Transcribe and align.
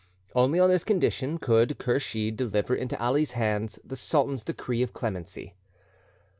Only 0.33 0.59
on 0.59 0.71
this 0.71 0.83
condition 0.83 1.37
could 1.37 1.77
Kursheed 1.77 2.35
deliver 2.35 2.73
into 2.73 2.99
Ali's 2.99 3.33
hands 3.33 3.77
the 3.85 3.95
sultan's 3.95 4.43
decree 4.43 4.81
of 4.81 4.93
clemency. 4.93 5.53